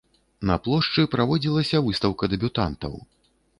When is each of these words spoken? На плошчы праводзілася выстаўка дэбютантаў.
На 0.49 0.55
плошчы 0.63 1.05
праводзілася 1.17 1.83
выстаўка 1.89 2.33
дэбютантаў. 2.35 3.01